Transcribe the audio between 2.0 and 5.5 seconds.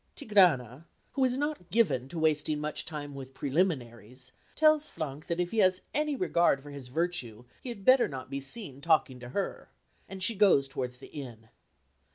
to wasting much time with preliminaries, tells Frank that